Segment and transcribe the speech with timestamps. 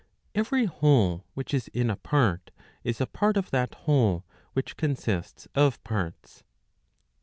[0.33, 2.49] Every whole which is in a part,
[2.83, 6.43] is a part of that whole which consists of parts.